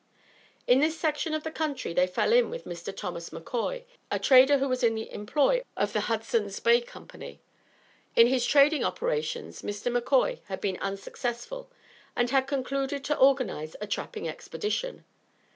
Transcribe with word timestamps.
In 0.65 0.79
this 0.79 0.97
section 0.99 1.35
of 1.35 1.43
the 1.43 1.51
country 1.51 1.93
they 1.93 2.07
fell 2.07 2.33
in 2.33 2.49
with 2.49 2.65
Mr. 2.65 2.91
Thomas 2.91 3.29
McCoy, 3.29 3.83
a 4.09 4.17
trader 4.17 4.57
who 4.57 4.67
was 4.67 4.81
in 4.83 4.95
the 4.95 5.13
employ 5.13 5.61
of 5.77 5.93
the 5.93 5.99
Hudson's 6.09 6.59
Bay 6.59 6.81
Company. 6.81 7.39
In 8.15 8.25
his 8.25 8.43
trading 8.43 8.83
operations 8.83 9.61
Mr. 9.61 9.95
McCoy 9.95 10.39
had 10.45 10.59
been 10.59 10.77
unsuccessful 10.77 11.69
and 12.15 12.31
had 12.31 12.47
concluded 12.47 13.03
to 13.03 13.15
organize 13.19 13.75
a 13.79 13.85
trapping 13.85 14.27
expedition. 14.27 15.05